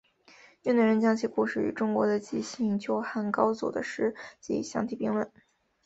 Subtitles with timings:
[0.63, 5.31] 越南人将其故事与中国的纪信救汉高祖的事迹相提并论。